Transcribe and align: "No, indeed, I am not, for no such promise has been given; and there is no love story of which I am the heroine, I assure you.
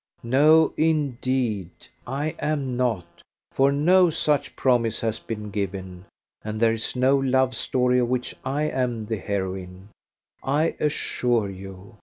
"No, 0.23 0.73
indeed, 0.77 1.69
I 2.07 2.29
am 2.39 2.75
not, 2.75 3.21
for 3.51 3.71
no 3.71 4.09
such 4.09 4.55
promise 4.55 4.99
has 5.01 5.19
been 5.19 5.51
given; 5.51 6.05
and 6.43 6.59
there 6.59 6.73
is 6.73 6.95
no 6.95 7.17
love 7.17 7.55
story 7.55 7.99
of 7.99 8.09
which 8.09 8.35
I 8.43 8.63
am 8.63 9.05
the 9.05 9.17
heroine, 9.17 9.89
I 10.41 10.75
assure 10.79 11.51
you. 11.51 11.97